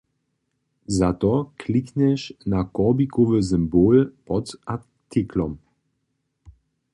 Za 0.99 1.09
to 1.23 1.33
kliknješ 1.63 2.25
na 2.53 2.61
korbikowy 2.79 3.39
symbol 3.49 3.97
pod 4.27 4.45
artiklom. 4.73 5.53